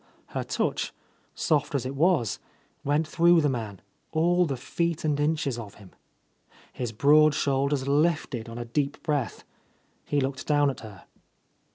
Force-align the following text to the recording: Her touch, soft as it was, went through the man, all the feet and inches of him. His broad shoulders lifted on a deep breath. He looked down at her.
Her 0.29 0.43
touch, 0.43 0.93
soft 1.35 1.75
as 1.75 1.85
it 1.85 1.93
was, 1.93 2.39
went 2.83 3.07
through 3.07 3.41
the 3.41 3.49
man, 3.49 3.81
all 4.11 4.47
the 4.47 4.57
feet 4.57 5.05
and 5.05 5.19
inches 5.19 5.59
of 5.59 5.75
him. 5.75 5.91
His 6.73 6.91
broad 6.91 7.35
shoulders 7.35 7.87
lifted 7.87 8.49
on 8.49 8.57
a 8.57 8.65
deep 8.65 9.03
breath. 9.03 9.43
He 10.03 10.19
looked 10.19 10.47
down 10.47 10.71
at 10.71 10.79
her. 10.79 11.03